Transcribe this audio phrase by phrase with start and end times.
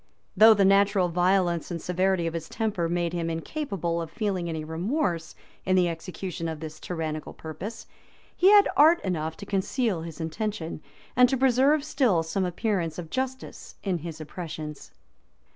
[0.35, 4.63] Though the natural violence and severity of his temper made him incapable of feeling any
[4.63, 7.85] remorse in the execution of this tyrannical purpose,
[8.35, 10.81] he had art enough to conceal his intention,
[11.15, 14.89] and to preserve still some appearance of justice in his oppressions.